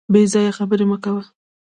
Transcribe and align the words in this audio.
بې 0.11 0.21
ځایه 0.33 0.51
خبري 0.57 0.85
مه 0.91 0.97
کوه. 1.03 1.23